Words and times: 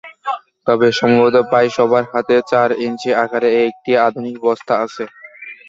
তবে 0.67 0.87
সম্ভবত 0.99 1.35
প্রায় 1.49 1.69
সবার 1.75 2.03
হাতেই 2.11 2.41
চার 2.51 2.69
ইঞ্চি 2.85 3.09
আকারের 3.23 3.53
একটি 3.63 3.91
আধুনিক 4.05 4.35
বস্তু 4.45 4.71
আছে। 4.83 5.03